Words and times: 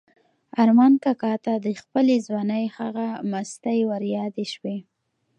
ارمان 0.63 0.93
کاکا 1.03 1.33
ته 1.45 1.53
د 1.65 1.67
خپلې 1.81 2.15
ځوانۍ 2.27 2.65
هغه 2.77 3.07
مستۍ 3.31 3.79
وریادې 3.91 4.45
شوې. 4.53 4.77